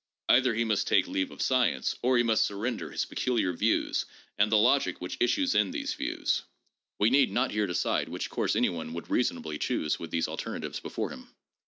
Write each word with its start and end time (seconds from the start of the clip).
Either 0.27 0.55
he 0.55 0.63
must 0.63 0.87
take 0.87 1.07
leave 1.07 1.29
of 1.29 1.43
science, 1.43 1.95
or 2.01 2.17
he 2.17 2.23
must 2.23 2.43
surrender 2.43 2.89
his 2.89 3.05
peculiar 3.05 3.53
views 3.53 4.07
and 4.35 4.51
the 4.51 4.57
logic 4.57 4.99
which 4.99 5.15
issues 5.19 5.53
in 5.53 5.69
these 5.69 5.93
views. 5.93 6.41
We 6.97 7.11
need 7.11 7.31
not 7.31 7.51
here 7.51 7.67
decide 7.67 8.09
which 8.09 8.31
course 8.31 8.55
anyone 8.55 8.93
would 8.95 9.11
reasonably 9.11 9.59
choose 9.59 9.99
with 9.99 10.09
these 10.09 10.27
alternatives 10.27 10.79
before 10.79 11.11
him. 11.11 11.29